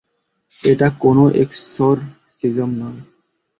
[0.61, 2.99] এটা কোনও এক্সক্সোরসিজম নয়!